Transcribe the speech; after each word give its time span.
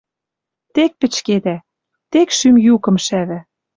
Тек 0.73 0.91
пӹчкедӓ, 0.99 1.55
тек 2.11 2.29
шӱм 2.37 2.55
юкым 2.73 2.95
шӓвӓ 3.05 3.39